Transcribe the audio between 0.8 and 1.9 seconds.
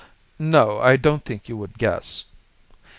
I don't think you would